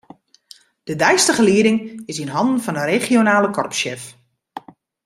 [0.83, 4.03] De deistige lieding is yn hannen fan de regionale korpssjef.